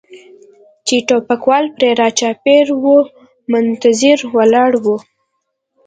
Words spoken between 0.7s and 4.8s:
چې ټوپکوال پرې را چاپېر و منتظر ولاړ